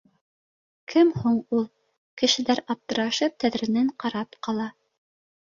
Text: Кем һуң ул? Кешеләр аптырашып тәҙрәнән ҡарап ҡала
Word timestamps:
Кем 0.93 1.11
һуң 1.17 1.35
ул? 1.57 1.67
Кешеләр 2.21 2.63
аптырашып 2.75 3.37
тәҙрәнән 3.45 3.93
ҡарап 4.05 4.41
ҡала 4.49 4.69